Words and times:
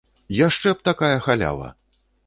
Яшчэ 0.47 0.73
б 0.79 0.87
такая 0.89 1.13
халява! 1.29 1.73